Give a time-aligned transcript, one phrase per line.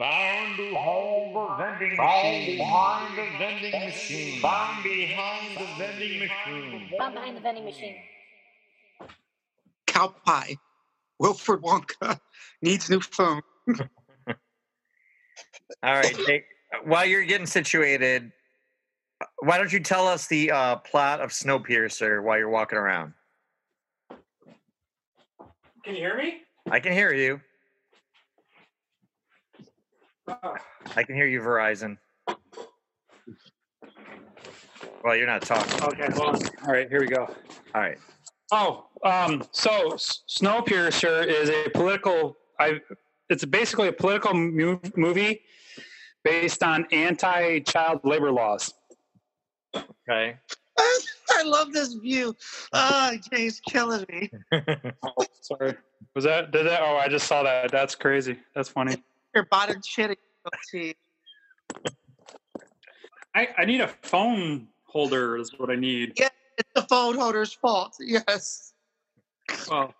[0.00, 2.56] Found behind the vending machine.
[2.56, 4.40] Behind the vending machine.
[4.40, 6.90] Found behind the vending machine.
[6.98, 7.96] Found behind the vending machine.
[9.86, 10.56] Cow pie.
[11.18, 12.18] Wilfred Wonka
[12.62, 13.42] needs new phone.
[13.76, 14.36] All
[15.82, 16.46] right, Jake,
[16.84, 18.32] while you're getting situated,
[19.40, 23.12] why don't you tell us the uh, plot of Snowpiercer while you're walking around?
[25.84, 26.38] Can you hear me?
[26.70, 27.42] I can hear you.
[30.96, 31.98] I can hear you, Verizon.
[35.04, 35.82] Well, you're not talking.
[35.82, 36.42] Okay, hold on.
[36.66, 37.24] All right, here we go.
[37.74, 37.98] All right.
[38.52, 42.36] Oh, um, so S- Snowpiercer is a political.
[42.58, 42.80] I.
[43.28, 45.42] It's basically a political mu- movie
[46.24, 48.74] based on anti-child labor laws.
[49.76, 50.36] Okay.
[50.78, 52.34] I love this view.
[52.72, 54.30] Ah, Jay's killing me.
[54.52, 55.76] Oh, sorry.
[56.16, 56.50] Was that?
[56.50, 56.80] Did that?
[56.82, 57.70] Oh, I just saw that.
[57.70, 58.36] That's crazy.
[58.54, 59.02] That's funny.
[59.34, 60.16] Your bottom shitting.
[60.44, 60.94] Goatee.
[63.34, 65.36] I, I need a phone holder.
[65.36, 66.14] Is what I need.
[66.16, 66.28] Yeah.
[66.58, 67.96] It's the phone holder's fault.
[68.00, 68.72] Yes.
[69.70, 69.94] Well.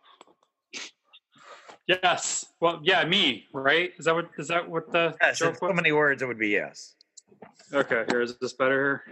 [1.87, 2.47] Yes.
[2.61, 3.47] Well, yeah, me.
[3.53, 3.93] Right?
[3.99, 4.29] Is that what?
[4.39, 6.95] Is that what the Yes, in joke so many words, it would be yes.
[7.73, 8.05] Okay.
[8.09, 9.05] Here is this better?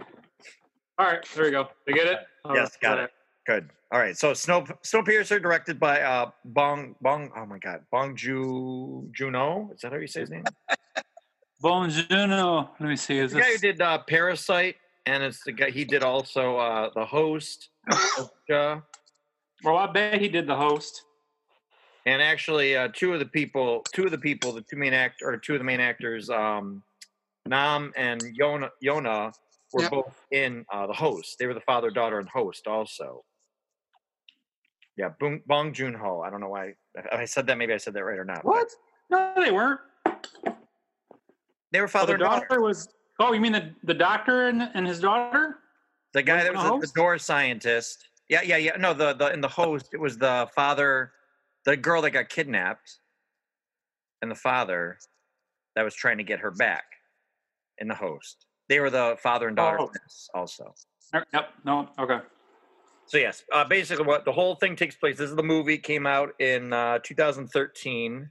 [0.97, 1.25] All right.
[1.33, 1.69] There we go.
[1.87, 2.19] Did you get it?
[2.45, 3.05] Oh, Yes, got yeah.
[3.05, 3.11] it.
[3.47, 3.69] Good.
[3.91, 4.15] All right.
[4.15, 7.31] So Snow Snowpiercer, directed by uh Bong Bong.
[7.35, 9.71] Oh my God, Bong Ju Juno.
[9.73, 10.43] Is that how you say his name?
[11.61, 12.69] Bonjour.
[12.79, 13.17] Let me see.
[13.17, 16.89] Is the guy who did uh, Parasite, and it's the guy he did also uh,
[16.95, 17.69] the host.
[17.89, 18.77] uh,
[19.63, 21.03] Well, I bet he did the host.
[22.05, 25.21] and actually, uh, two of the people, two of the people, the two main act
[25.21, 26.81] or two of the main actors, um,
[27.45, 29.33] Nam and Yona, Yona
[29.73, 29.91] were Yep.
[29.91, 31.35] both in uh, the host.
[31.39, 33.25] They were the father, daughter, and host also.
[34.95, 36.21] Yeah, Bong, Bong Joon Ho.
[36.21, 36.73] I don't know why
[37.11, 37.57] I said that.
[37.57, 38.43] Maybe I said that right or not.
[38.43, 38.67] but What?
[39.09, 39.79] No, they weren't.
[41.71, 42.45] They were Oh, father the and daughter.
[42.47, 42.89] daughter was.
[43.19, 45.57] Oh, you mean the the doctor and, and his daughter?
[46.13, 48.07] The guy that was the the, door scientist.
[48.29, 48.75] Yeah, yeah, yeah.
[48.77, 51.11] No, the the in the host, it was the father,
[51.65, 52.99] the girl that got kidnapped,
[54.21, 54.97] and the father
[55.75, 56.83] that was trying to get her back.
[57.81, 59.91] In the host, they were the father and daughter Oh.
[60.33, 60.73] also.
[61.33, 61.49] Yep.
[61.65, 61.89] No.
[61.97, 62.19] Okay.
[63.05, 65.17] So yes, uh, basically, what the whole thing takes place.
[65.17, 68.29] This is the movie came out in uh, 2013,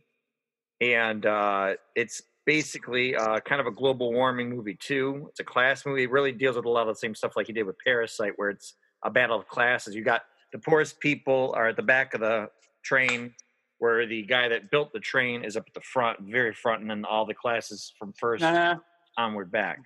[0.80, 5.26] and uh, it's basically uh, kind of a global warming movie too.
[5.28, 6.04] It's a class movie.
[6.04, 8.32] It really deals with a lot of the same stuff like he did with Parasite,
[8.36, 8.72] where it's
[9.04, 9.94] a battle of classes.
[9.94, 10.22] You got
[10.54, 12.48] the poorest people are at the back of the
[12.82, 13.34] train,
[13.80, 16.90] where the guy that built the train is up at the front, very front, and
[16.90, 18.76] then all the classes from first Nah,
[19.18, 19.80] onward back.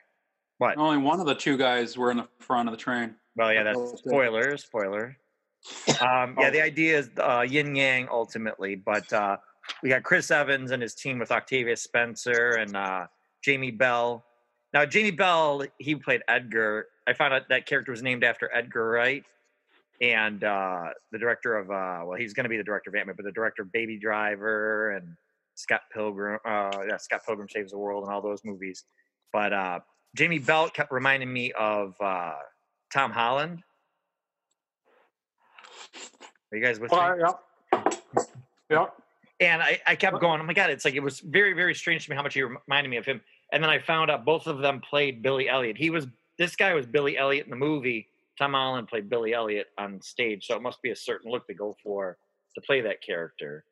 [0.59, 0.79] What?
[0.79, 3.17] only one of the two guys were in the front of the train.
[3.35, 5.17] Well, yeah, That's that's spoiler, spoiler.
[6.01, 9.39] Um, yeah, the idea is uh, yin yang ultimately, but uh,
[9.83, 13.07] we got Chris Evans and his team with Octavia Spencer and uh,
[13.43, 14.25] Jamie Bell.
[14.73, 16.87] Now, Jamie Bell, he played Edgar.
[17.07, 19.25] I found out that character was named after Edgar Wright,
[20.01, 23.17] and uh, the director of uh, well, he's going to be the director of Ant-Man,
[23.17, 25.17] but the director of Baby Driver and
[25.55, 28.85] Scott Pilgrim, uh, yeah, Scott Pilgrim Saves the World, and all those movies.
[29.33, 29.81] But uh,
[30.17, 32.35] Jamie Bell kept reminding me of uh,
[32.93, 33.63] Tom Holland.
[36.51, 36.99] Are you guys with me?
[36.99, 37.37] Oh,
[38.71, 38.95] yep.
[39.43, 42.05] And I, I kept going, oh my God, it's like, it was very, very strange
[42.05, 43.21] to me how much he reminded me of him.
[43.53, 45.77] And then I found out both of them played Billy Elliot.
[45.77, 46.07] He was,
[46.39, 48.07] this guy was Billy Elliot in the movie.
[48.39, 50.47] Tom Holland played Billy Elliot on stage.
[50.47, 52.19] So it must be a certain look to go for
[52.55, 53.65] to play that character.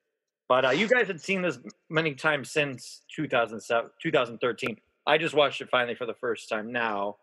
[0.49, 4.77] But uh, you guys had seen this many times since 2007, 2013.
[5.07, 7.19] I just watched it finally for the first time now.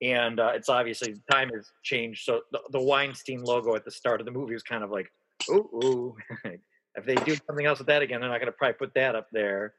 [0.00, 2.24] And uh, it's obviously time has changed.
[2.24, 5.12] So the, the Weinstein logo at the start of the movie was kind of like,
[5.50, 6.16] ooh, ooh.
[6.96, 9.14] if they do something else with that again, they're not going to probably put that
[9.14, 9.74] up there.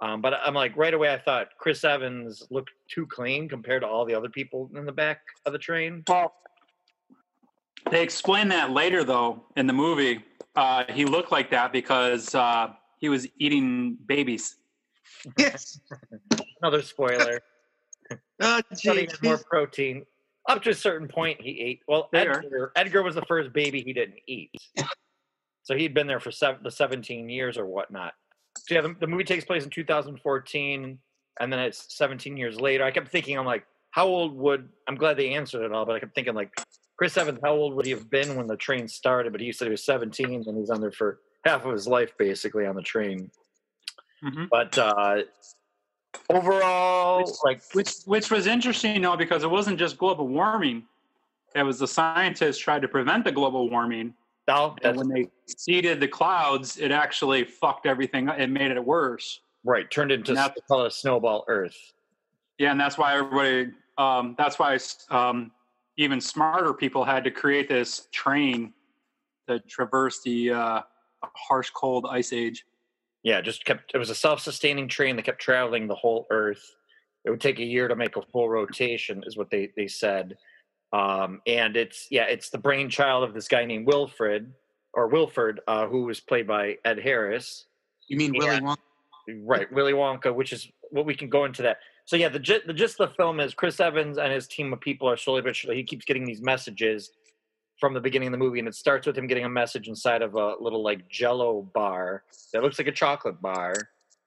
[0.00, 3.88] Um, but I'm like, right away, I thought Chris Evans looked too clean compared to
[3.88, 6.02] all the other people in the back of the train.
[6.08, 6.34] Well,
[7.90, 10.24] they explain that later, though, in the movie.
[10.56, 14.56] Uh, he looked like that because uh, he was eating babies.
[15.38, 15.80] Yes.
[16.62, 17.40] Another spoiler.
[18.42, 19.22] Oh, Thought he geez.
[19.22, 20.04] more protein.
[20.48, 21.80] Up to a certain point, he ate.
[21.86, 24.50] Well, Edgar, Edgar was the first baby he didn't eat.
[25.62, 28.14] So he'd been there for seven, the 17 years or whatnot.
[28.58, 30.98] So yeah, the, the movie takes place in 2014,
[31.40, 32.84] and then it's 17 years later.
[32.84, 35.94] I kept thinking, I'm like, how old would, I'm glad they answered it all, but
[35.94, 36.52] I kept thinking, like,
[36.96, 39.32] Chris Evans, how old would he have been when the train started?
[39.32, 42.12] But he said he was 17, and he's on there for half of his life,
[42.18, 43.30] basically, on the train.
[44.22, 44.48] Mhm.
[44.50, 45.22] But uh,
[46.30, 50.84] overall, like, Which which was interesting, though, because it wasn't just global warming.
[51.54, 54.14] It was the scientists tried to prevent the global warming,
[54.52, 58.28] oh, and that's when they seeded the clouds, it actually fucked everything.
[58.28, 58.38] up.
[58.38, 59.40] It made it worse.
[59.64, 61.76] Right, turned into Not- s- call it Snowball Earth.
[62.58, 63.72] Yeah, and that's why everybody.
[63.98, 64.78] Um, that's why
[65.10, 65.52] um,
[65.96, 68.72] even smarter people had to create this train
[69.48, 70.80] to traverse the uh,
[71.22, 72.64] harsh, cold ice age.
[73.22, 73.92] Yeah, just kept.
[73.94, 76.74] It was a self-sustaining train that kept traveling the whole Earth.
[77.24, 80.36] It would take a year to make a full rotation, is what they they said.
[80.92, 84.52] Um, and it's yeah, it's the brainchild of this guy named Wilfred
[84.94, 87.66] or Wilford, uh, who was played by Ed Harris.
[88.08, 88.40] You mean Yeah.
[88.40, 88.76] Willy Wonka?
[89.44, 91.78] Right, Willy Wonka, which is what we can go into that.
[92.04, 94.72] So yeah, the gist, the gist of the film is Chris Evans and his team
[94.72, 95.76] of people are slowly but surely.
[95.76, 97.10] He keeps getting these messages
[97.78, 100.22] from the beginning of the movie, and it starts with him getting a message inside
[100.22, 103.74] of a little like Jello bar that looks like a chocolate bar.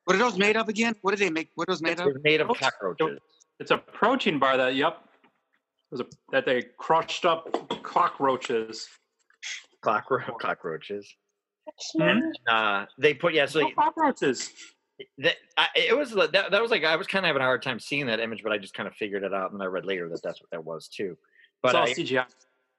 [0.06, 0.96] What are those made of again?
[1.02, 1.50] What do they make?
[1.56, 2.24] What are those made of?
[2.24, 3.20] Made of cockroaches.
[3.60, 4.98] It's a protein bar that, yep,
[5.98, 8.88] was a, that they crushed up cockroaches.
[9.84, 11.12] Cockro- cockroaches.
[11.98, 12.20] Hmm?
[12.48, 13.46] Uh, they put yeah.
[13.46, 14.52] So No cockroaches.
[15.20, 17.62] that, I, it was that, that was like I was kind of having a hard
[17.64, 19.86] time seeing that image, but I just kind of figured it out, and I read
[19.86, 21.18] later that that's what that was too.
[21.64, 22.26] But It's all I, CGI.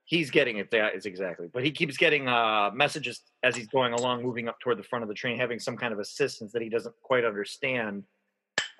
[0.05, 0.71] he's getting it.
[0.71, 1.49] That is exactly.
[1.53, 5.03] But he keeps getting uh, messages as he's going along, moving up toward the front
[5.03, 8.05] of the train, having some kind of assistance that he doesn't quite understand.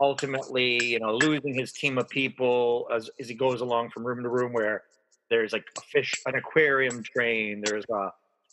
[0.01, 4.23] Ultimately, you know, losing his team of people as, as he goes along from room
[4.23, 4.85] to room, where
[5.31, 8.11] there's like a fish, an aquarium train, there's a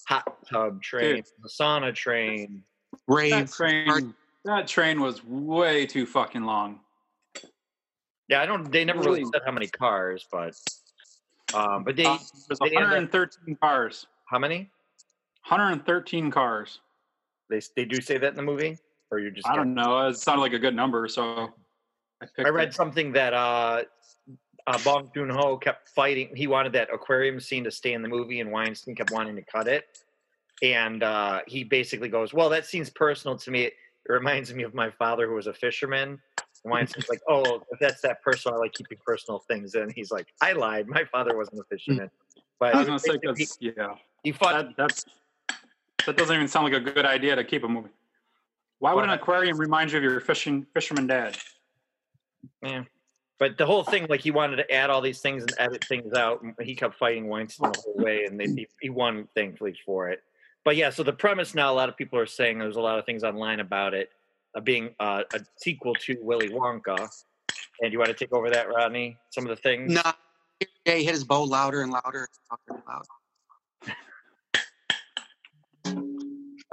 [0.08, 2.64] hot tub train, a sauna train.
[2.92, 3.52] That Rave.
[3.52, 4.14] train,
[4.46, 6.80] that train was way too fucking long.
[8.30, 8.72] Yeah, I don't.
[8.72, 9.32] They never really Really?
[9.34, 10.56] said how many cars, but
[11.54, 12.18] um, but they Uh,
[12.48, 14.08] There's they ended up- 113 cars.
[14.30, 14.72] how many?
[15.48, 16.80] 113 cars.
[17.50, 18.78] They they do say that in the movie,
[19.14, 20.08] or you just I don't know.
[20.08, 21.54] It sounded like a good number, so
[22.22, 22.74] I picked I read it.
[22.74, 23.84] something that uh,
[24.68, 26.36] uh, Bong Joon Ho kept fighting.
[26.36, 29.44] He wanted that aquarium scene to stay in the movie, and Weinstein kept wanting to
[29.44, 30.00] cut it.
[30.62, 33.64] And uh, he basically goes, "Well, that seems personal to me.
[33.66, 33.74] It
[34.10, 36.20] reminds me of my father, who was a fisherman."
[36.64, 40.12] And Weinstein's like, "Oh, if that's that personal, I like keeping personal things." And he's
[40.12, 40.88] like, "I lied.
[40.88, 42.10] My father wasn't a fisherman."
[42.60, 44.54] But I was gonna say basically, 'cause, yeah, he fought.
[44.54, 45.06] that that's
[46.06, 47.90] that doesn't even sound like a good idea to keep a movie.
[48.84, 51.38] Why would an aquarium remind you of your fishing fisherman dad?
[52.62, 52.84] Yeah.
[53.40, 56.14] But the whole thing, like he wanted to add all these things and edit things
[56.14, 56.42] out.
[56.42, 60.10] and He kept fighting Weinstein the whole way, and they, he, he won, thankfully, for
[60.10, 60.20] it.
[60.66, 63.00] But yeah, so the premise now, a lot of people are saying there's a lot
[63.00, 64.10] of things online about it
[64.54, 67.08] uh, being uh, a sequel to Willy Wonka.
[67.80, 69.18] And you want to take over that, Rodney?
[69.30, 69.94] Some of the things?
[69.94, 70.12] Nah.
[70.86, 73.08] Yeah, he hit his bow louder and louder and louder and louder.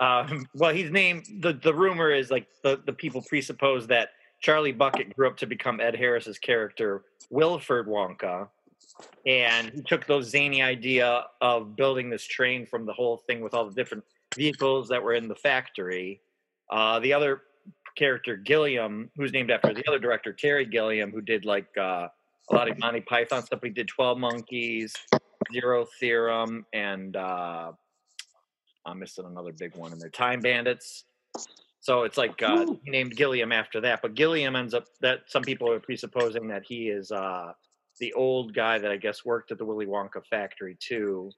[0.01, 4.11] Um, well, he's named the the rumor is like the the people presuppose that
[4.41, 8.49] Charlie Bucket grew up to become Ed Harris's character Wilford Wonka,
[9.27, 13.53] and he took those zany idea of building this train from the whole thing with
[13.53, 14.03] all the different
[14.35, 16.21] vehicles that were in the factory.
[16.71, 17.43] Uh, the other
[17.95, 22.09] character Gilliam, who's named after the other director Terry Gilliam, who did like uh,
[22.51, 23.61] a lot of Monty Python stuff.
[23.63, 24.95] He did Twelve Monkeys,
[25.53, 27.73] Zero Theorem, and uh,
[28.87, 30.11] I'm missing another big one in there.
[30.11, 31.05] Time Bandits.
[31.81, 35.43] So it's like uh, he named Gilliam after that, but Gilliam ends up that some
[35.43, 37.53] people are presupposing that he is uh,
[38.01, 41.31] the old guy that I guess worked at the Willy Wonka factory too,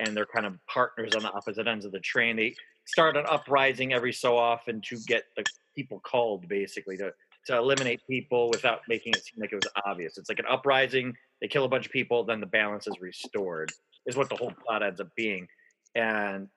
[0.00, 2.36] and they're kind of partners on the opposite ends of the train.
[2.36, 2.54] They
[2.84, 5.44] start an uprising every so often to get the
[5.76, 7.12] people called, basically to
[7.46, 10.18] to eliminate people without making it seem like it was obvious.
[10.18, 11.14] It's like an uprising.
[11.40, 13.70] They kill a bunch of people, then the balance is restored.
[14.06, 15.46] Is what the whole plot ends up being,
[15.94, 16.48] and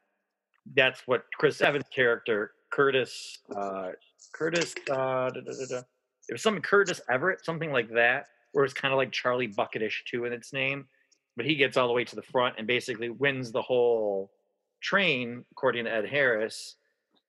[0.76, 3.90] that's what Chris Evans' character Curtis uh,
[4.34, 5.82] Curtis uh, da, da, da, da.
[6.28, 10.04] it was some Curtis Everett something like that where it's kind of like Charlie Bucketish
[10.06, 10.86] too in its name
[11.36, 14.32] but he gets all the way to the front and basically wins the whole
[14.82, 16.76] train according to Ed Harris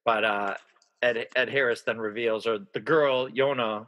[0.05, 0.55] but uh,
[1.03, 3.87] Ed, Ed Harris then reveals or the girl Yona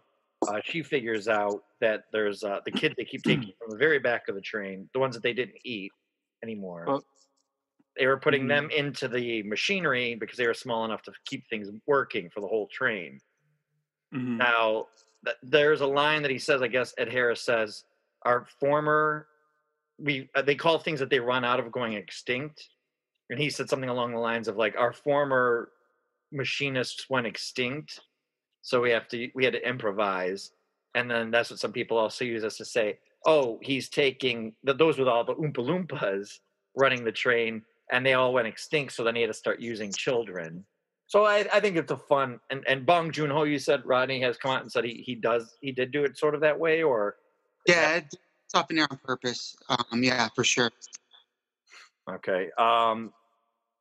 [0.49, 3.99] uh, she figures out that there's uh, the kid they keep taking from the very
[3.99, 5.93] back of the train the ones that they didn't eat
[6.43, 6.85] anymore.
[7.97, 8.49] They were putting Mm.
[8.49, 12.47] them into the machinery because they were small enough to keep things working for the
[12.49, 13.21] whole train.
[14.15, 14.37] Mhm.
[14.39, 14.89] Now,
[15.25, 16.63] th- there's a line that he says.
[16.63, 17.85] I guess Ed Harris says,
[18.23, 19.29] "Our former,
[19.99, 22.69] we uh, they call things that they run out of going extinct,"
[23.31, 25.73] and he said something along the lines of like, "Our former
[26.31, 28.01] machinists went extinct,
[28.63, 30.53] so we have to we had to improvise."
[30.95, 34.77] And then that's what some people also use us to say, "Oh, he's taking th-
[34.79, 36.41] those with all the oompa loompas
[36.75, 38.93] running the train." And they all went extinct.
[38.95, 40.65] So then he had to start using children.
[41.07, 44.21] So I, I think it's a fun and and Bong Joon Ho, you said Rodney
[44.23, 46.59] has come out and said he he does he did do it sort of that
[46.59, 47.17] way, or
[47.67, 48.17] Yeah, it's
[48.55, 49.57] up in there on purpose.
[49.69, 50.71] Um, yeah, for sure.
[52.11, 52.51] okay.
[52.57, 53.13] Um,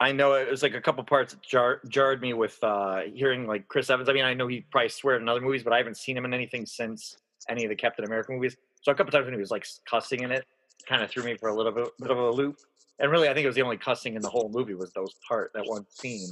[0.01, 3.45] I know it was like a couple parts that jar, jarred me with uh, hearing
[3.45, 4.09] like Chris Evans.
[4.09, 6.25] I mean, I know he probably sweared in other movies, but I haven't seen him
[6.25, 7.17] in anything since
[7.47, 8.57] any of the Captain America movies.
[8.81, 10.43] So a couple times when he was like cussing in it,
[10.87, 12.57] kind of threw me for a little bit, bit of a loop.
[13.01, 15.15] And really, I think it was the only cussing in the whole movie was those
[15.27, 16.29] part that one scene.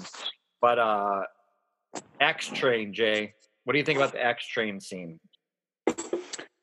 [0.62, 1.24] But uh,
[2.22, 3.34] X Train, Jay,
[3.64, 5.20] what do you think about the X Train scene?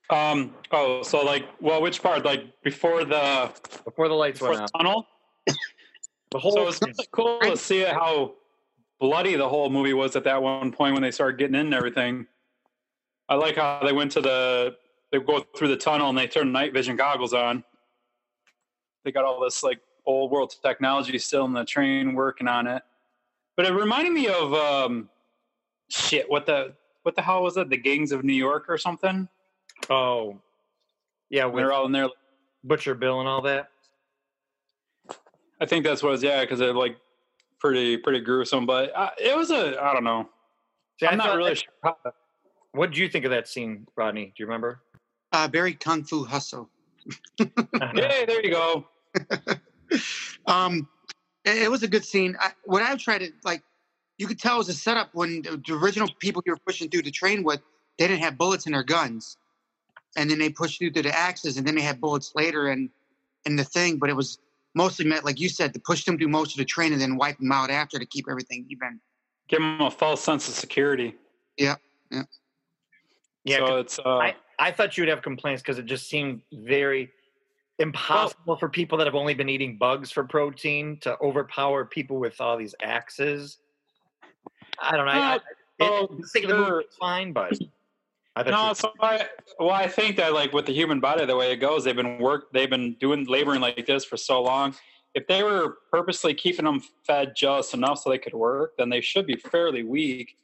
[0.08, 0.54] Um.
[0.70, 2.24] Oh, so like, well, which part?
[2.24, 3.50] Like before the
[3.84, 5.06] Before the lights before went the out, tunnel.
[6.30, 8.34] the whole So it's really cool to see how
[9.00, 11.74] bloody the whole movie was at that one point when they started getting in and
[11.74, 12.28] everything.
[13.28, 14.76] I like how they went to the
[15.10, 17.64] they go through the tunnel and they turn night vision goggles on.
[19.04, 22.82] They got all this like old world technology still in the train working on it.
[23.56, 25.08] But it reminded me of um
[25.88, 27.68] shit, what the what the hell was it?
[27.70, 29.28] The gangs of New York or something?
[29.90, 30.38] oh,
[31.30, 32.08] yeah, When with they're all in there
[32.64, 33.70] Butcher Bill and all that.
[35.60, 36.96] I think that's what it was, yeah, because they're like
[37.60, 38.66] pretty pretty gruesome.
[38.66, 40.28] But uh, it was a I don't know.
[41.00, 41.72] See, I I'm not really that- sure.
[41.82, 41.96] How,
[42.72, 44.26] What did you think of that scene, Rodney?
[44.26, 44.80] Do you remember?
[45.32, 46.68] Uh, very kung fu hustle.
[47.38, 48.86] hey, there you go.
[50.46, 50.88] um,
[51.44, 52.36] it, it was a good scene.
[52.40, 53.62] I, what I tried to like,
[54.18, 56.88] you could tell it was a setup when the, the original people you were pushing
[56.88, 57.60] through the train with,
[57.98, 59.36] they didn't have bullets in their guns,
[60.16, 62.90] and then they pushed through to the axes, and then they had bullets later and
[63.44, 63.98] in the thing.
[63.98, 64.38] But it was
[64.74, 67.16] mostly meant, like you said, to push them through most of the train and then
[67.16, 69.00] wipe them out after to keep everything even.
[69.48, 71.14] Give them a false sense of security.
[73.46, 76.08] Yeah, so 'cause it's uh, I, I thought you would have complaints because it just
[76.08, 77.10] seemed very
[77.78, 82.40] impossible for people that have only been eating bugs for protein to overpower people with
[82.40, 83.58] all these axes.
[84.80, 85.12] I don't know.
[85.12, 85.38] I, I, Uh,
[85.78, 86.84] it, oh, the sake movie sure.
[86.98, 87.52] fine, but
[88.34, 88.72] I no.
[88.72, 89.26] So I
[89.58, 92.18] well, I think that like with the human body, the way it goes, they've been
[92.18, 94.74] work, they've been doing laboring like this for so long.
[95.14, 99.00] If they were purposely keeping them fed just enough so they could work, then they
[99.00, 100.36] should be fairly weak.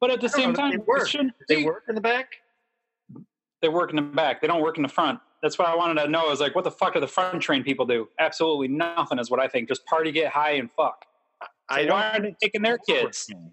[0.00, 1.08] But at the same know, time, they work.
[1.08, 2.34] shouldn't they work in the back.
[3.60, 4.40] they work in the back.
[4.40, 5.20] They don't work in the front.
[5.42, 6.30] That's what I wanted to know.
[6.30, 8.08] Is like, what the fuck do the front train people do?
[8.18, 9.68] Absolutely nothing is what I think.
[9.68, 11.04] Just party, get high, and fuck.
[11.68, 11.96] I So don't.
[11.96, 13.26] why aren't they taking their kids?
[13.30, 13.50] working.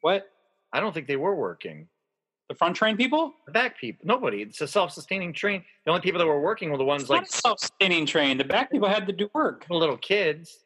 [0.00, 0.28] What
[0.72, 1.88] I don't think they were working.
[2.48, 3.34] the front train people?
[3.46, 4.40] The back people, nobody.
[4.42, 5.62] It's a self-sustaining train.
[5.84, 8.38] The only people that were working were the ones It's like not a self-sustaining train.
[8.38, 9.66] The back people had to do work.
[9.68, 10.64] the little kids.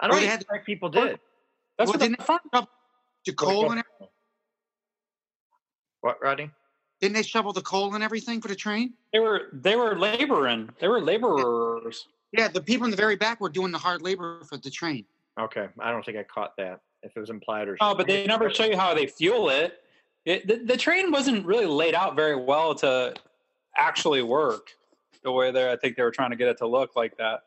[0.00, 1.18] I don't Well, they think had the back people did.
[1.76, 2.42] That's Well, what the front.
[3.26, 4.08] The coal and everything.
[6.02, 6.50] What, Rodney?
[7.00, 8.94] Didn't they shovel the coal and everything for the train?
[9.12, 10.70] They were they were laboring.
[10.80, 12.06] They were laborers.
[12.32, 15.04] Yeah, the people in the very back were doing the hard labor for the train.
[15.38, 16.80] Okay, I don't think I caught that.
[17.02, 19.80] If it was implied or Oh, but they never show you how they fuel it.
[20.24, 23.14] it the, the train wasn't really laid out very well to
[23.76, 24.68] actually work
[25.22, 27.42] the way they I think they were trying to get it to look like that.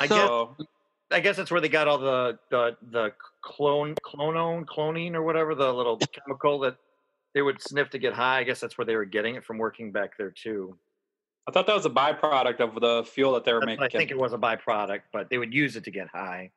[0.00, 0.66] I So- guess
[1.12, 5.54] I guess that's where they got all the the the clone clonone cloning or whatever
[5.54, 6.76] the little chemical that
[7.36, 8.38] they would sniff to get high.
[8.38, 10.74] I guess that's where they were getting it from working back there too.
[11.46, 13.98] I thought that was a byproduct of the fuel that they were That's making.
[13.98, 16.50] I think it was a byproduct, but they would use it to get high.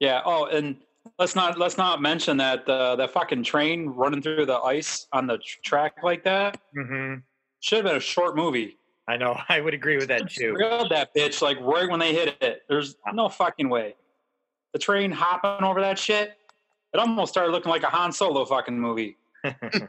[0.00, 0.22] Yeah.
[0.24, 0.76] Oh, and
[1.18, 5.26] let's not let's not mention that uh, that fucking train running through the ice on
[5.26, 7.16] the tr- track like that hmm
[7.60, 8.78] should have been a short movie.
[9.06, 9.38] I know.
[9.50, 10.56] I would agree with that too.
[10.88, 12.62] That bitch like right when they hit it.
[12.70, 13.96] There's no fucking way.
[14.72, 16.38] The train hopping over that shit.
[16.94, 19.18] It almost started looking like a Han Solo fucking movie.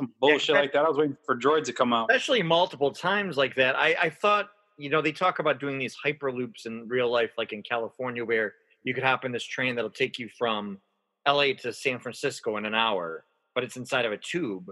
[0.00, 0.84] Some bullshit that- like that.
[0.84, 2.10] I was waiting for droids to come out.
[2.10, 3.76] especially multiple times like that.
[3.76, 7.52] I, I thought, you know, they talk about doing these hyperloops in real life, like
[7.52, 10.78] in California, where you could hop in this train that'll take you from
[11.26, 14.70] LA to San Francisco in an hour, but it's inside of a tube.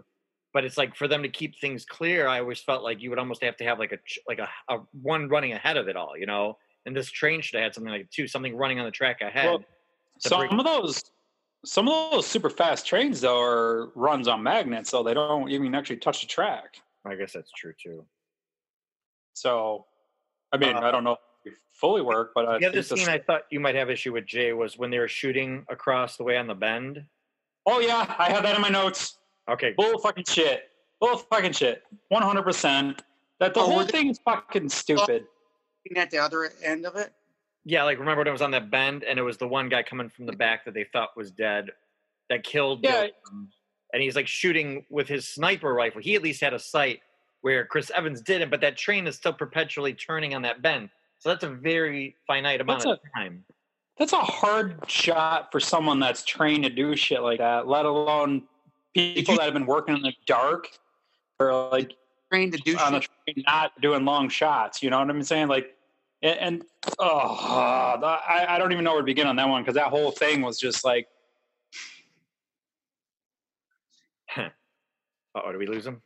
[0.54, 3.18] But it's like for them to keep things clear, I always felt like you would
[3.18, 3.98] almost have to have like a
[4.28, 6.56] like a, a one running ahead of it all, you know.
[6.86, 9.46] And this train should have had something like two, something running on the track ahead.
[9.46, 9.64] Well,
[10.18, 11.02] Some bring- of those
[11.66, 15.74] some of those super fast trains though are runs on magnets, so they don't even
[15.74, 16.76] actually touch the track.
[17.04, 18.04] I guess that's true too.
[19.34, 19.86] So
[20.52, 22.88] I mean, Uh, I don't know if it fully work, but I The other think
[22.88, 25.66] the scene I thought you might have issue with Jay was when they were shooting
[25.68, 27.04] across the way on the bend.
[27.66, 29.18] Oh yeah, I have that in my notes.
[29.48, 30.70] Okay, Bull fucking shit.
[31.00, 31.82] Bull fucking shit.
[32.08, 33.02] One hundred percent.
[33.38, 35.26] That the Oh, whole thing is fucking stupid.
[35.84, 37.12] Looking at the other end of it.
[37.68, 39.82] Yeah, like remember when it was on that bend and it was the one guy
[39.82, 41.70] coming from the back that they thought was dead
[42.30, 42.92] that killed Yeah.
[43.08, 43.50] Gilliam.
[43.92, 46.00] and he's like shooting with his sniper rifle.
[46.00, 47.00] He at least had a sight
[47.40, 50.90] where Chris Evans didn't, but that train is still perpetually turning on that bend.
[51.18, 53.44] So that's a very finite amount That's of time.
[53.98, 58.42] That's a hard shot for someone that's trained to do shit like that, let alone
[58.94, 60.68] people you- that have been working in the dark
[61.40, 61.92] or like
[62.32, 63.10] Trained to do on a shit.
[63.26, 64.82] train not doing long shots.
[64.82, 65.48] You know what I'm saying?
[65.48, 65.75] Like
[66.26, 66.64] and, and
[66.98, 69.88] oh, the- I, I don't even know where to begin on that one because that
[69.88, 71.08] whole thing was just like
[75.34, 76.02] Oh, do we lose him?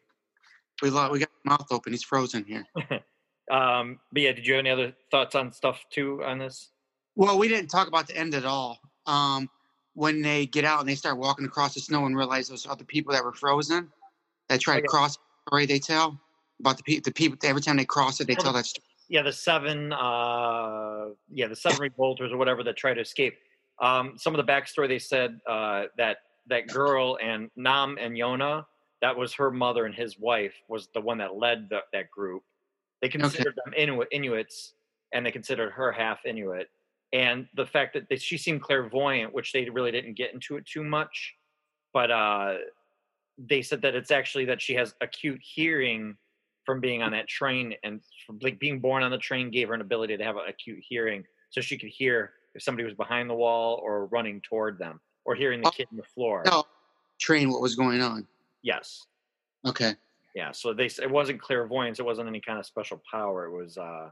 [0.82, 1.92] We lo- we got his mouth open.
[1.92, 2.66] He's frozen here.
[3.50, 6.70] Um, but yeah, did you have any other thoughts on stuff too on this?
[7.16, 8.78] Well, we didn't talk about the end at all.
[9.06, 9.50] Um,
[9.94, 12.84] when they get out and they start walking across the snow and realize those other
[12.84, 13.90] people that were frozen
[14.48, 16.16] that try Oh, to cross the story they tell
[16.60, 18.84] about the people the people every time they cross it they tell that story.
[19.10, 23.34] Yeah, the seven, uh, yeah, the seven revolters or whatever that try to escape.
[23.82, 28.64] Um, some of the backstory they said uh, that that girl and Nam and Yona,
[29.02, 32.44] that was her mother and his wife was the one that led the, that group.
[33.02, 34.74] They considered them Inuit, Inuits,
[35.12, 36.68] and they considered her half Inuit.
[37.12, 40.66] And the fact that they, she seemed clairvoyant, which they really didn't get into it
[40.66, 41.34] too much,
[41.92, 42.58] but uh,
[43.38, 46.16] they said that it's actually that she has acute hearing
[46.64, 49.74] from being on that train and from like being born on the train gave her
[49.74, 53.28] an ability to have an acute hearing so she could hear if somebody was behind
[53.30, 56.42] the wall or running toward them or hearing the Oh, kid on the floor.
[56.46, 56.64] No,
[57.20, 58.26] train what was going on.
[58.62, 59.06] yes.
[59.66, 59.94] Okay.
[60.34, 63.76] yeah so they it wasn't clairvoyance it wasn't any kind of special power it was
[63.76, 64.08] uh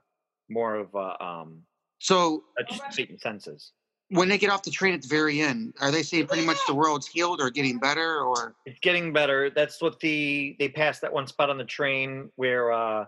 [0.50, 1.62] more of a um
[2.00, 3.72] So heightened senses
[4.10, 6.56] when they get off the train at the very end, are they saying pretty much
[6.66, 8.54] the world's healed or getting better or?
[8.64, 9.50] It's getting better.
[9.50, 13.04] That's what the they passed that one spot on the train where uh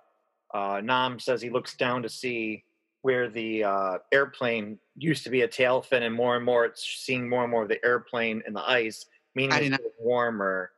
[0.53, 2.65] uh nam says he looks down to see
[3.03, 6.85] where the uh airplane used to be a tail fin and more and more it's
[6.85, 10.73] seeing more and more of the airplane in the ice meaning it's warmer.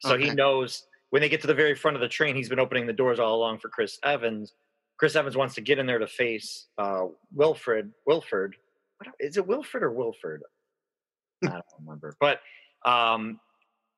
[0.00, 2.58] So he knows when they get to the very front of the train he's been
[2.58, 4.54] opening the doors all along for chris evans.
[4.98, 8.56] Chris evans wants to get in there to face uh wilfred wilford
[8.98, 10.42] what, is it wilfred or wilford
[11.44, 12.40] i don't remember but
[12.84, 13.40] um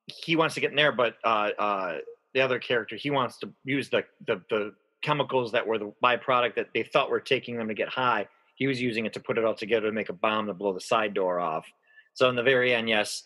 [0.07, 1.97] he wants to get in there, but uh, uh,
[2.33, 6.55] the other character he wants to use the, the the chemicals that were the byproduct
[6.55, 8.27] that they thought were taking them to get high.
[8.55, 10.73] He was using it to put it all together to make a bomb to blow
[10.73, 11.65] the side door off.
[12.13, 13.23] So in the very end, yes,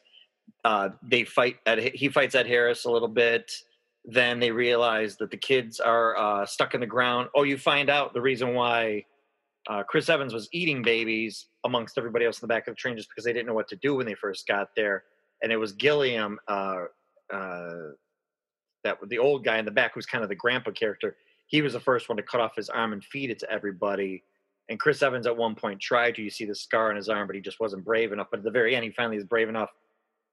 [0.63, 1.57] uh, they fight.
[1.65, 3.51] Ed, he fights Ed Harris a little bit.
[4.05, 7.29] Then they realize that the kids are uh, stuck in the ground.
[7.35, 9.05] Oh, you find out the reason why
[9.69, 12.95] uh, Chris Evans was eating babies amongst everybody else in the back of the train
[12.95, 15.03] just because they didn't know what to do when they first got there
[15.41, 16.85] and it was Gilliam, uh,
[17.33, 17.69] uh,
[18.83, 21.17] that the old guy in the back, who's kind of the grandpa character.
[21.47, 24.23] He was the first one to cut off his arm and feed it to everybody.
[24.69, 26.23] And Chris Evans at one point tried to.
[26.23, 28.27] You see the scar on his arm, but he just wasn't brave enough.
[28.31, 29.69] But at the very end, he finally is brave enough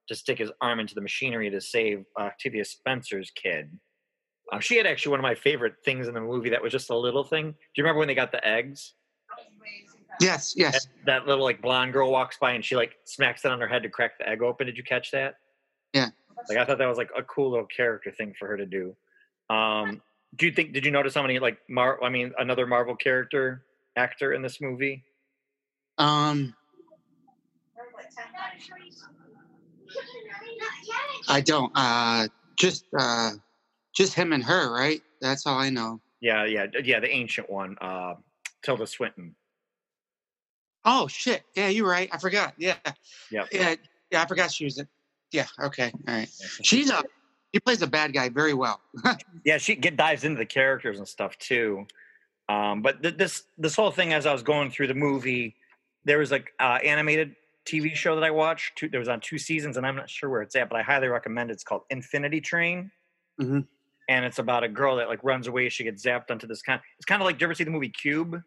[0.09, 3.71] to stick his arm into the machinery to save Octavia Spencer's kid.
[4.51, 6.91] Uh, she had actually one of my favorite things in the movie that was just
[6.91, 7.51] a little thing.
[7.51, 8.95] Do you remember when they got the eggs?
[10.21, 10.87] Yes, yes.
[10.87, 13.69] And that little like blonde girl walks by and she like smacks it on her
[13.69, 14.67] head to crack the egg open.
[14.67, 15.37] Did you catch that?
[15.93, 16.09] Yeah.
[16.49, 18.97] Like I thought that was like a cool little character thing for her to do.
[19.51, 20.01] Um,
[20.37, 20.73] do you think?
[20.73, 22.03] Did you notice how many like Mar?
[22.03, 23.65] I mean, another Marvel character
[23.97, 25.05] actor in this movie?
[25.99, 26.55] Um
[31.29, 31.71] I don't.
[31.75, 33.33] Uh just uh
[33.95, 35.03] just him and her, right?
[35.21, 36.01] That's all I know.
[36.21, 37.01] Yeah, yeah, yeah.
[37.01, 38.15] The ancient one, uh,
[38.63, 39.35] Tilda Swinton.
[40.85, 41.43] Oh shit.
[41.55, 42.09] Yeah, you're right.
[42.13, 42.55] I forgot.
[42.59, 42.75] Yeah.
[43.31, 43.49] Yep.
[43.53, 43.75] Yeah,
[44.11, 44.89] yeah, I forgot she was in
[45.31, 45.93] Yeah, okay.
[46.09, 46.29] All right.
[46.63, 47.03] She's a
[47.55, 48.81] she plays a bad guy very well.
[49.45, 51.87] yeah, she get dives into the characters and stuff too.
[52.49, 55.55] Um, but th- this this whole thing, as I was going through the movie,
[56.05, 58.77] there was like uh, animated TV show that I watched.
[58.77, 60.83] Two, there was on two seasons, and I'm not sure where it's at, but I
[60.83, 61.55] highly recommend it.
[61.55, 62.91] It's called Infinity Train,
[63.41, 63.67] Mhm.
[64.09, 65.69] and it's about a girl that like runs away.
[65.69, 66.81] She gets zapped onto this kind.
[66.99, 67.39] It's kind of like.
[67.39, 68.43] Do you ever see the movie Cube?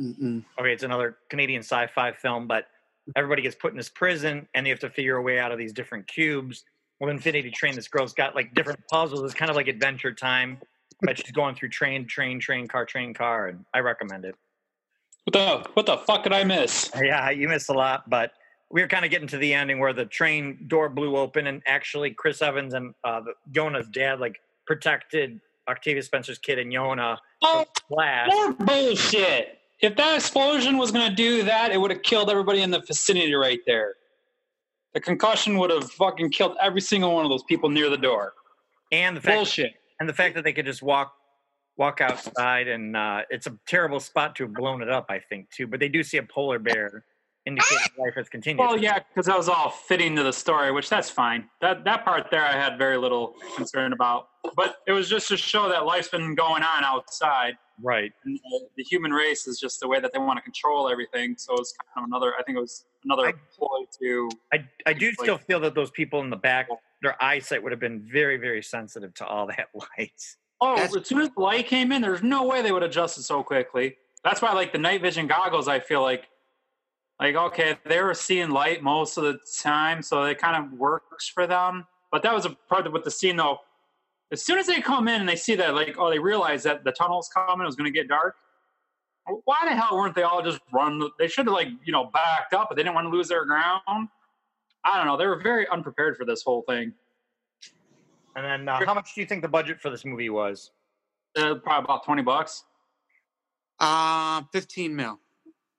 [0.00, 0.44] Mm-mm.
[0.58, 2.66] Okay, it's another Canadian sci-fi film, but
[3.16, 5.58] everybody gets put in this prison, and they have to figure a way out of
[5.58, 6.64] these different cubes.
[7.00, 9.22] Well, Infinity Train, this girl's got like different puzzles.
[9.24, 10.58] It's kind of like Adventure Time,
[11.02, 14.34] but she's going through train, train, train, car, train, car, and I recommend it.
[15.24, 16.90] what the what the fuck did I miss?
[17.00, 18.32] Yeah, you missed a lot, but
[18.70, 21.60] we were kind of getting to the ending where the train door blew open, and
[21.66, 27.18] actually Chris Evans and uh, the, Yona's dad like protected Octavia Spencer's kid and Yona
[27.42, 28.30] Oh, blast.
[28.32, 29.58] more bullshit.
[29.80, 32.80] If that explosion was going to do that, it would have killed everybody in the
[32.80, 33.94] vicinity right there.
[34.94, 38.34] The concussion would have fucking killed every single one of those people near the door.
[38.92, 39.72] And the fact Bullshit.
[40.00, 41.14] and the fact that they could just walk
[41.78, 45.48] walk outside and uh, it's a terrible spot to have blown it up i think
[45.50, 47.02] too but they do see a polar bear
[47.46, 50.88] indicating life has continued Well, yeah, because that was all fitting to the story, which
[50.88, 51.48] that's fine.
[51.60, 54.28] That that part there, I had very little concern about.
[54.56, 58.60] But it was just to show that life's been going on outside, right and the,
[58.76, 61.34] the human race is just the way that they want to control everything.
[61.38, 62.34] So it's kind of another.
[62.38, 64.28] I think it was another I- ploy to.
[64.52, 66.68] i, I do Like- still feel that those people in the back
[67.02, 70.12] their eyesight would have been very very sensitive to all that light
[70.60, 73.18] Oh, That's- as soon as the light came in, there's no way they would adjust
[73.18, 73.96] it so quickly.
[74.22, 75.66] that's why like the night vision goggles.
[75.68, 76.28] I feel like
[77.20, 81.28] like okay, they were seeing light most of the time, so it kind of works
[81.28, 81.84] for them.
[82.10, 83.58] But that was a part of with the scene though.
[84.32, 86.84] As soon as they come in and they see that, like, oh, they realize that
[86.84, 88.36] the tunnel's coming, it was going to get dark.
[89.44, 91.00] Why the hell weren't they all just run?
[91.18, 93.44] They should have like you know backed up, but they didn't want to lose their
[93.44, 93.82] ground.
[93.86, 95.16] I don't know.
[95.16, 96.92] They were very unprepared for this whole thing.
[98.34, 100.72] And then, uh, how much do you think the budget for this movie was?
[101.36, 102.64] Uh, probably about twenty bucks.
[103.78, 105.18] Uh, 15 mil.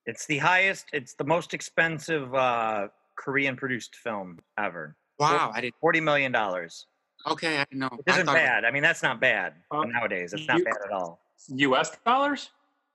[0.05, 0.87] It's the highest.
[0.93, 4.95] It's the most expensive uh, Korean produced film ever.
[5.19, 5.75] Wow, I didn't.
[5.81, 6.87] Forty million dollars.
[7.25, 7.87] Okay, I know.
[7.87, 8.65] It I isn't thought- bad.
[8.65, 10.33] I mean, that's not bad Uh, nowadays.
[10.33, 11.19] It's not you- bad at all.
[11.49, 11.97] U.S.
[12.05, 12.49] dollars.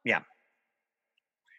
[0.05, 0.21] Yeah.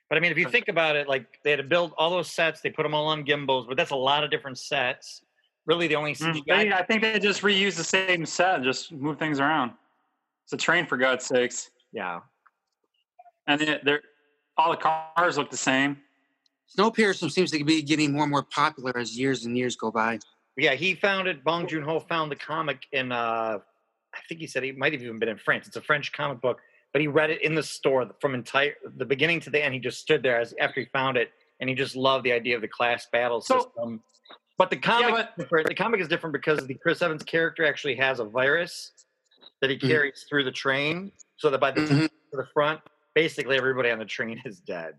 [0.10, 2.32] But I mean, if you think about it, like they had to build all those
[2.32, 5.22] sets, they put them all on gimbals, but that's a lot of different sets.
[5.66, 8.92] Really, the only Mm, they- I think they just reuse the same set, and just
[8.92, 9.74] move things around.
[10.46, 12.22] It's a train for God's sakes, Yeah,
[13.46, 14.02] and they- they're
[14.58, 16.02] all the cars look the same.
[16.76, 20.20] Snowpiercer seems to be getting more and more popular as years and years go by.
[20.60, 20.74] Yeah.
[20.76, 21.44] He found it.
[21.44, 23.12] Bong Joon Ho found the comic in.
[23.12, 23.60] uh
[24.12, 25.68] I think he said he might have even been in France.
[25.68, 26.60] It's a French comic book,
[26.94, 29.74] but he read it in the store from entire the beginning to the end.
[29.74, 32.56] He just stood there as after he found it, and he just loved the idea
[32.56, 34.04] of the class battle So- system.
[34.58, 38.20] But the comic, but- the comic is different because the Chris Evans character actually has
[38.20, 38.92] a virus
[39.62, 39.88] that he Mhm.
[39.88, 42.10] carries through the train, so that by the time Mhm.
[42.32, 42.82] to the front,
[43.14, 44.98] basically everybody on the train is dead.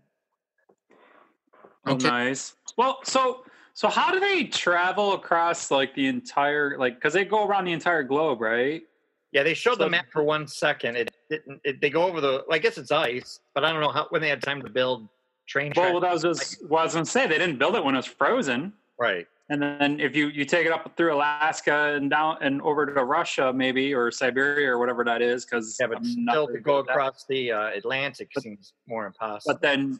[1.85, 2.07] Oh, Okay.
[2.07, 2.55] nice.
[2.77, 7.45] Well, so so how do they travel across like the entire like because they go
[7.45, 8.83] around the entire globe, right?
[9.31, 10.97] Yeah, they showed the map for one second.
[10.97, 11.61] It didn't.
[11.63, 12.43] It, they go over the.
[12.51, 15.07] I guess it's ice, but I don't know how when they had time to build
[15.47, 15.91] train tracks.
[15.91, 17.27] Well, that was just what I was gonna say.
[17.27, 18.73] They didn't build it when it was frozen.
[18.99, 19.25] right.
[19.49, 23.03] And then if you you take it up through Alaska and down and over to
[23.03, 27.25] Russia maybe or Siberia or whatever that is because Yeah, but still to go across
[27.27, 29.53] the uh, Atlantic But- seems more impossible.
[29.53, 29.99] But then,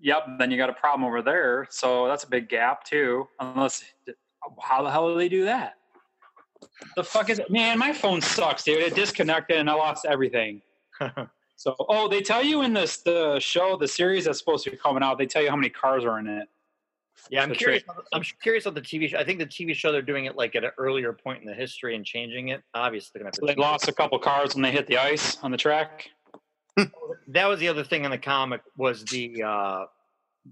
[0.00, 1.66] yep, then you got a problem over there.
[1.70, 3.26] So that's a big gap too.
[3.40, 3.84] Unless,
[4.60, 5.74] how the hell do they do that?
[6.96, 7.50] The fuck is it?
[7.50, 8.82] Man, my phone sucks, dude.
[8.82, 10.62] It disconnected and I lost everything.
[11.56, 14.78] So, oh, they tell you in this the show, the series that's supposed to be
[14.78, 15.18] coming out.
[15.18, 16.48] They tell you how many cars are in it.
[17.28, 17.82] yeah, I'm curious.
[17.82, 19.18] tra- I'm curious on the TV show.
[19.18, 21.52] I think the TV show they're doing it like at an earlier point in the
[21.52, 22.62] history and changing it.
[22.72, 23.60] Obviously, they're gonna have So they change it.
[23.60, 26.08] lost a couple cars when they hit the ice on the track.
[27.28, 29.84] That was the other thing in the comic was the uh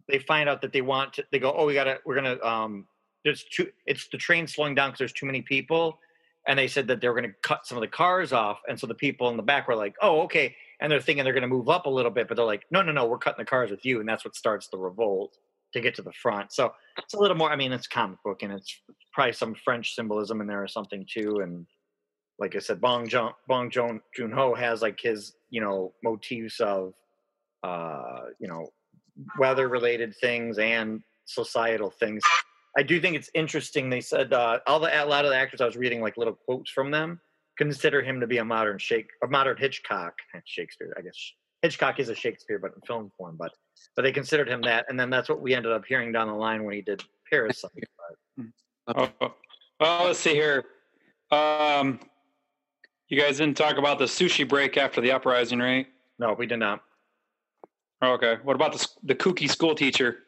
[0.08, 2.86] they find out that they want to they go oh we gotta we're gonna um
[3.24, 5.98] there's too it's the train slowing down because there's too many people
[6.46, 8.86] and they said that they were gonna cut some of the cars off and so
[8.86, 11.68] the people in the back were like oh okay and they're thinking they're gonna move
[11.68, 13.84] up a little bit but they're like no no no we're cutting the cars with
[13.84, 15.38] you and that's what starts the revolt
[15.72, 18.42] to get to the front so it's a little more i mean it's comic book
[18.42, 18.80] and it's
[19.12, 21.66] probably some french symbolism in there or something too and
[22.38, 26.60] like I said, Bong Joon Bong Joon Joon Ho has like his you know motifs
[26.60, 26.94] of
[27.62, 28.68] uh you know
[29.38, 32.22] weather related things and societal things.
[32.76, 33.90] I do think it's interesting.
[33.90, 36.34] They said uh, all the a lot of the actors I was reading like little
[36.34, 37.20] quotes from them
[37.58, 40.94] consider him to be a modern Shake a modern Hitchcock Shakespeare.
[40.96, 41.16] I guess
[41.62, 43.36] Hitchcock is a Shakespeare, but in film form.
[43.38, 43.52] But
[43.96, 46.34] but they considered him that, and then that's what we ended up hearing down the
[46.34, 47.70] line when he did Parasite.
[48.96, 49.34] Oh, oh.
[49.78, 50.64] well, let's see here.
[51.30, 52.00] Um,
[53.08, 55.86] you guys didn't talk about the sushi break after the uprising, right?
[56.18, 56.82] No, we did not.
[58.02, 58.36] Oh, okay.
[58.42, 60.18] What about the the kooky school teacher?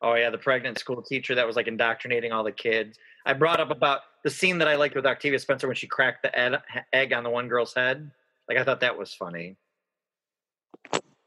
[0.00, 2.98] Oh yeah, the pregnant school teacher that was like indoctrinating all the kids.
[3.24, 6.22] I brought up about the scene that I liked with Octavia Spencer when she cracked
[6.22, 8.10] the ed- egg on the one girl's head.
[8.48, 9.56] Like I thought that was funny.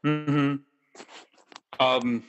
[0.04, 0.56] Mm-hmm.
[1.80, 2.24] Um.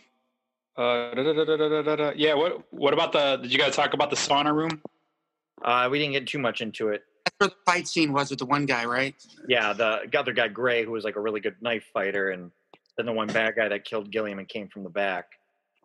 [0.78, 2.12] Uh, da, da, da.
[2.16, 2.36] Yeah.
[2.36, 3.38] What What about the?
[3.38, 4.82] Did you guys talk about the sauna room?
[5.62, 7.04] Uh, we didn't get too much into it.
[7.40, 9.16] That's where the fight scene was with the one guy, right?
[9.48, 12.52] Yeah, the other guy Gray, who was like a really good knife fighter, and
[12.98, 15.26] then the one bad guy that killed Gilliam and came from the back.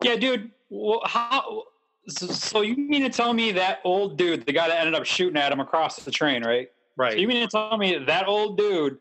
[0.03, 0.51] Yeah, dude.
[0.71, 1.65] Well, how?
[2.09, 5.05] So, so you mean to tell me that old dude, the guy that ended up
[5.05, 6.69] shooting at him across the train, right?
[6.97, 7.12] Right.
[7.12, 8.99] So you mean to tell me that old dude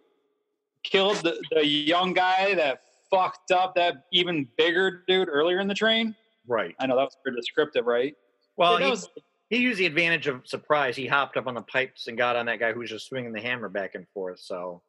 [0.83, 5.73] killed the, the young guy that fucked up that even bigger dude earlier in the
[5.73, 6.15] train?
[6.47, 6.75] right.
[6.79, 8.15] I know that was pretty descriptive, right?
[8.57, 9.09] Well, that he, was-
[9.51, 10.95] he used the advantage of surprise.
[10.95, 13.33] He hopped up on the pipes and got on that guy who was just swinging
[13.33, 14.39] the hammer back and forth.
[14.39, 14.81] So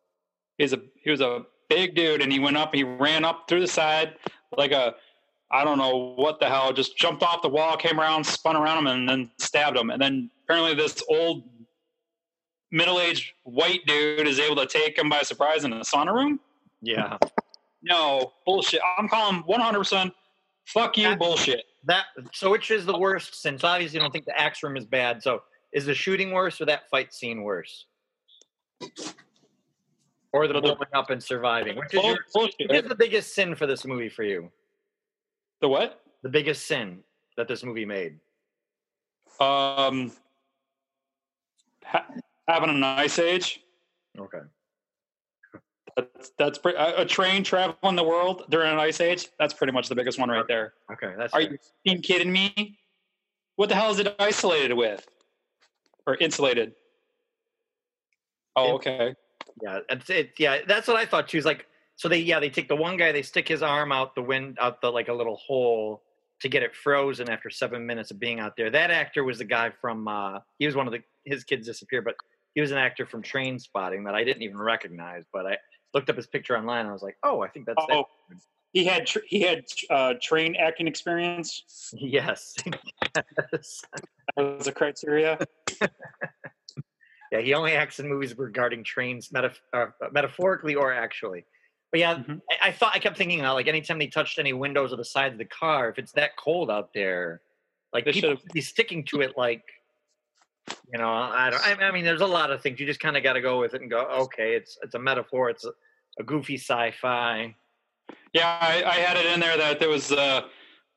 [0.56, 2.74] He's a he was a big dude, and he went up.
[2.74, 4.14] He ran up through the side
[4.56, 4.94] like a
[5.50, 6.72] I don't know what the hell.
[6.72, 9.90] Just jumped off the wall, came around, spun around him, and then stabbed him.
[9.90, 11.44] And then apparently this old
[12.70, 16.40] middle-aged white dude is able to take him by surprise in a sauna room.
[16.80, 17.18] yeah,
[17.82, 18.80] No bullshit.
[18.98, 19.78] I'm calling 100.
[19.78, 20.14] percent
[20.66, 21.64] Fuck you, That- bullshit.
[21.84, 22.06] that.
[22.32, 23.40] So which is the worst?
[23.40, 25.22] Since obviously you don't think the axe room is bad.
[25.22, 27.86] So is the shooting worse or that fight scene worse?
[30.32, 31.76] or the blowing up and surviving.
[31.76, 34.50] Which is, your, which is the biggest sin for this movie for you?
[35.60, 36.00] The what?
[36.22, 37.00] The biggest sin
[37.36, 38.18] that this movie made.
[39.40, 40.10] Um,
[41.84, 42.06] ha-
[42.48, 43.60] having an ice age.
[44.18, 44.38] Okay.
[45.96, 49.28] That's that's a, train traveling the world during an ice age.
[49.38, 50.74] That's pretty much the biggest one right there.
[50.92, 51.14] Okay.
[51.16, 51.58] That's Are fair.
[51.84, 52.78] you kidding me?
[53.56, 55.06] What the hell is it isolated with,
[56.06, 56.72] or insulated?
[58.56, 59.14] Oh, okay.
[59.62, 60.32] Yeah, it's it.
[60.38, 61.38] Yeah, that's what I thought too.
[61.38, 64.14] Is like so they yeah they take the one guy they stick his arm out
[64.14, 66.02] the wind out the like a little hole
[66.40, 68.70] to get it frozen after seven minutes of being out there.
[68.70, 72.04] That actor was the guy from uh he was one of the his kids disappeared,
[72.04, 72.16] but
[72.54, 75.24] he was an actor from Trainspotting that I didn't even recognize.
[75.32, 75.56] But I
[75.94, 76.80] looked up his picture online.
[76.80, 78.06] and I was like, oh, I think that's Oh,
[78.72, 81.90] he had tr- he had uh, train acting experience.
[81.94, 82.54] yes.
[83.52, 83.82] yes.
[84.36, 85.38] That was a criteria.
[87.30, 91.46] Yeah, he only acts in movies regarding trains, metaf- uh, metaphorically or actually.
[91.90, 92.42] But yeah, Mhm.
[92.50, 95.04] I, I thought I kept thinking about like anytime they touched any windows or the
[95.06, 97.40] sides of the car, if it's that cold out there,
[97.94, 99.32] like They people should be sticking to it.
[99.38, 99.62] Like,
[100.92, 101.82] you know, I don't.
[101.82, 103.74] I, mean, there's a lot of things you just kind of got to go with
[103.74, 105.50] it and go, okay, it's it's a metaphor.
[105.50, 105.72] It's a,
[106.18, 107.54] a goofy sci-fi.
[108.32, 110.12] Yeah, I, I had it in there that there was.
[110.12, 110.42] Uh,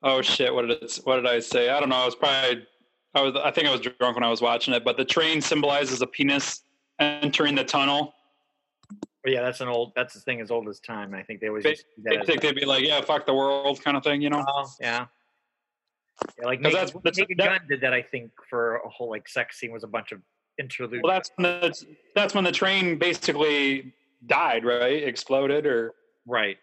[0.03, 0.53] oh shit!
[0.53, 0.99] What did it?
[1.03, 1.69] What did I say?
[1.69, 1.95] I don't know.
[1.95, 2.65] I was probably.
[3.13, 3.35] I was.
[3.35, 4.83] I think I was drunk when I was watching it.
[4.83, 6.61] But the train symbolizes a penis
[6.99, 8.13] entering the tunnel.
[9.23, 9.93] But yeah, that's an old.
[9.95, 11.13] That's the thing as old as time.
[11.15, 13.01] I think they always They- used to do They as think they'd be like, "Yeah,
[13.01, 14.45] fuck the world," kind of thing, you know?
[14.47, 15.07] Oh, yeah.
[16.39, 17.93] Yeah, like 'Cause Naked, that's- that's- Naked that- Gun did that.
[17.93, 20.21] I think for a whole like sex scene was a bunch of
[20.59, 21.01] interlude.
[21.03, 23.93] Well, that's when the, that's when the train basically
[24.25, 25.03] died, right?
[25.03, 25.93] Exploded, or
[26.25, 26.57] right.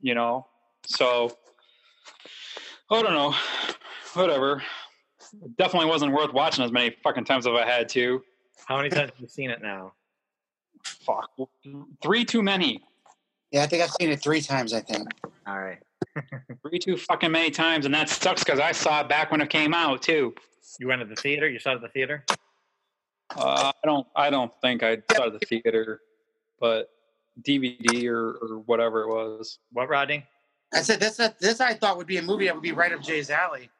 [0.00, 0.46] you know.
[0.86, 1.36] So
[2.90, 3.34] I don't know.
[4.14, 4.62] Whatever.
[5.42, 8.22] It definitely wasn't worth watching as many fucking times as I had to.
[8.66, 9.92] How many times have you seen it now?
[10.84, 11.30] Fuck,
[12.02, 12.82] three too many.
[13.50, 14.72] Yeah, I think I've seen it three times.
[14.74, 15.08] I think.
[15.46, 15.78] All right.
[16.62, 19.50] Three too fucking many times, and that sucks because I saw it back when it
[19.50, 20.34] came out too.
[20.78, 21.48] You went to the theater.
[21.48, 22.24] You saw it at the theater.
[23.36, 24.06] Uh, I don't.
[24.14, 26.00] I don't think I saw it at the theater,
[26.60, 26.90] but
[27.42, 29.58] DVD or, or whatever it was.
[29.72, 30.24] What, Rodney?
[30.72, 31.16] I said this.
[31.40, 33.70] This I thought would be a movie that would be right up Jay's alley.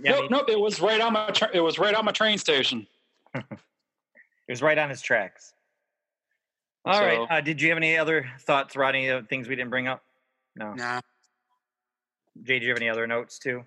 [0.00, 0.50] Yeah, nope, me- nope.
[0.50, 1.30] It was right on my.
[1.30, 2.86] Tra- it was right on my train station.
[3.34, 3.44] it
[4.48, 5.54] was right on his tracks.
[6.84, 7.16] All right.
[7.16, 9.08] So- Uh, did you have any other thoughts, Rodney?
[9.08, 10.02] Of things we didn't bring up?
[10.56, 10.72] No.
[10.74, 11.00] Nah.
[12.42, 13.64] Jay, do you have any other notes too?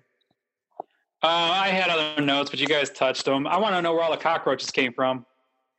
[1.22, 3.46] Uh, I had other notes, but you guys touched them.
[3.46, 5.24] I want to know where all the cockroaches came from.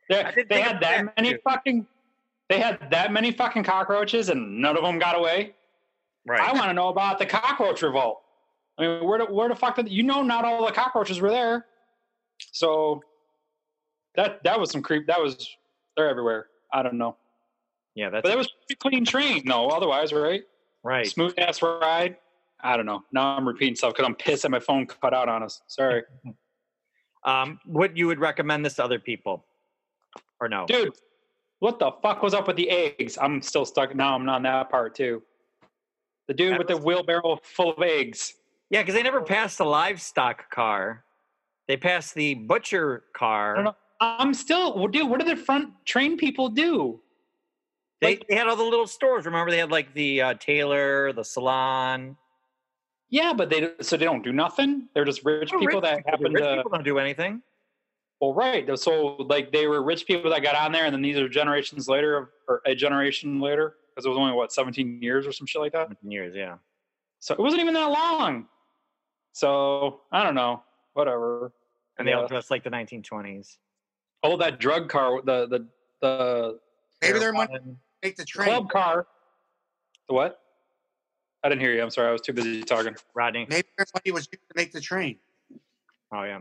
[0.08, 1.38] They, I didn't they think had that that, many too.
[1.44, 1.86] fucking.
[2.48, 5.54] They had that many fucking cockroaches, and none of them got away.
[6.26, 6.40] Right.
[6.40, 8.22] I want to know about the cockroach revolt.
[8.78, 10.22] I mean, where the, where the fuck did you know?
[10.22, 11.66] Not all the cockroaches were there.
[12.52, 13.02] So
[14.14, 15.06] that that was some creep.
[15.06, 15.48] That was
[15.96, 16.46] they're everywhere.
[16.72, 17.16] I don't know,
[17.94, 19.42] yeah, that's but that was a pretty clean train.
[19.44, 20.42] No, otherwise, right?
[20.82, 21.06] right.
[21.06, 22.16] Smooth ass ride.
[22.62, 23.02] I don't know.
[23.12, 25.60] Now I'm repeating stuff because I'm pissed that my phone cut out on us.
[25.66, 26.02] Sorry,
[27.24, 29.44] Um, what you would recommend this to other people,
[30.40, 30.66] or no?
[30.66, 30.92] dude.
[31.60, 33.16] What the fuck was up with the eggs?
[33.18, 33.94] I'm still stuck.
[33.94, 35.22] Now I'm on that part too.
[36.28, 38.34] The dude That with the wheelbarrow full of eggs.
[38.68, 41.04] Yeah, because they never passed the livestock car.
[41.66, 43.52] They passed the butcher car.
[43.52, 43.76] I don't know.
[44.00, 45.08] I'm still, well, dude.
[45.08, 47.00] What do the front train people do?
[48.04, 49.24] They, Like- they had all the little stores.
[49.26, 52.16] Remember, they had like the uh, tailor, the salon.
[53.10, 54.88] Yeah, but they so they don't do nothing.
[54.94, 56.56] They're just rich Oh, people rich that people happen Rich to.
[56.56, 57.42] people don't do anything.
[58.20, 58.66] Well, right.
[58.78, 61.88] So like they were rich people that got on there, and then these are generations
[61.88, 65.60] later, or a generation later, because it was only what 17 years or some shit
[65.60, 65.88] like that.
[66.02, 66.56] Years, yeah.
[67.20, 68.46] So it wasn't even that long.
[69.32, 70.62] So I don't know.
[70.94, 71.52] Whatever.
[71.98, 72.28] And they all Yeah.
[72.28, 73.58] dressed like the 1920s.
[74.22, 75.66] Oh, that drug car, the the
[76.00, 76.58] the
[77.02, 77.74] Maybe they're money Heroin.
[77.74, 78.48] to take the train.
[78.48, 79.06] club car.
[80.08, 80.40] The what?
[81.42, 81.82] I didn't hear you.
[81.82, 82.08] I'm sorry.
[82.08, 82.94] I was too busy talking.
[83.14, 83.46] Rodney.
[83.48, 85.16] Maybe their money was used to make the train.
[86.12, 86.40] Oh yeah.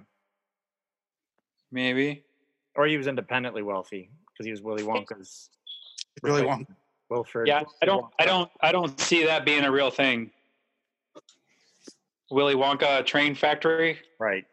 [1.72, 2.24] Maybe.
[2.76, 5.50] Or he was independently wealthy because he was Willy Wonka's.
[6.22, 6.68] Really Wonka.
[7.10, 7.28] won't.
[7.46, 8.06] Yeah, I don't.
[8.20, 8.50] I don't.
[8.62, 10.32] I don't see that being a real thing.
[12.32, 14.00] Willy Wonka train factory.
[14.20, 14.46] Right.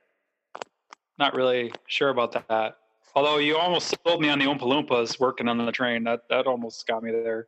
[1.18, 2.76] Not really sure about that.
[3.14, 6.04] Although you almost sold me on the Oompa Loompas working on the train.
[6.04, 7.46] That that almost got me there.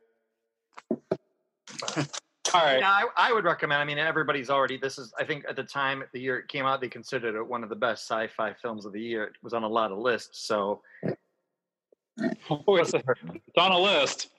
[2.53, 2.79] All right.
[2.79, 3.81] Yeah, I, I would recommend.
[3.81, 4.77] I mean, everybody's already.
[4.77, 7.47] This is, I think, at the time the year it came out, they considered it
[7.47, 9.23] one of the best sci-fi films of the year.
[9.23, 10.45] It was on a lot of lists.
[10.47, 10.81] So,
[12.49, 14.29] Oh, it's, it's on a list.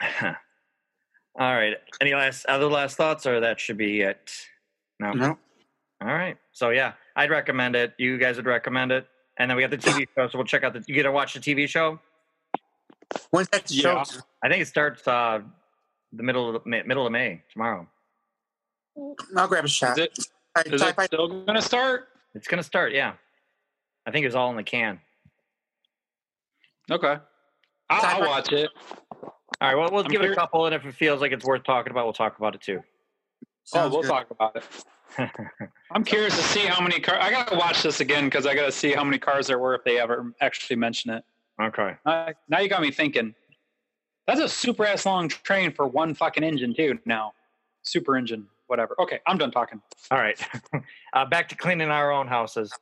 [0.22, 0.34] all
[1.38, 1.74] right.
[2.00, 4.32] Any last other last thoughts, or that should be it?
[4.98, 5.12] No.
[5.12, 5.38] No.
[6.02, 6.36] All right.
[6.52, 7.94] So yeah, I'd recommend it.
[7.98, 9.06] You guys would recommend it,
[9.40, 10.28] and then we got the TV show.
[10.28, 10.84] So we'll check out the.
[10.86, 11.98] You get to watch the TV show.
[13.30, 13.94] When's that show?
[13.94, 14.04] Yeah.
[14.44, 15.40] I think it starts uh,
[16.12, 17.88] the middle of the, middle of May tomorrow.
[19.34, 19.98] I'll grab a shot.
[19.98, 22.08] Is it All right, is it I- still going to start?
[22.34, 23.14] It's gonna start, yeah.
[24.06, 25.00] I think it's all in the can.
[26.88, 27.16] Okay,
[27.88, 28.70] I'll, I'll watch it.
[29.20, 31.44] All right, well, we'll I'm give it a couple, and if it feels like it's
[31.44, 32.84] worth talking about, we'll talk about it too.
[33.74, 34.08] Oh, we'll good.
[34.08, 34.64] talk about it.
[35.90, 37.18] I'm curious to see how many cars.
[37.20, 39.84] I gotta watch this again because I gotta see how many cars there were if
[39.84, 41.24] they ever actually mention it.
[41.60, 41.96] okay.
[42.06, 43.34] Uh, now you got me thinking.
[44.26, 46.98] That's a super ass long train for one fucking engine too.
[47.04, 47.32] Now,
[47.82, 48.94] super engine, whatever.
[49.00, 49.80] Okay, I'm done talking.
[50.10, 50.40] All right.
[51.12, 52.72] uh, back to cleaning our own houses.